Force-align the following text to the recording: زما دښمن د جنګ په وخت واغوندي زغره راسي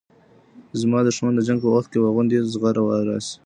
زما 0.79 0.99
دښمن 1.07 1.33
د 1.35 1.39
جنګ 1.47 1.59
په 1.63 1.69
وخت 1.75 1.91
واغوندي 1.93 2.37
زغره 2.53 2.81
راسي 3.07 3.33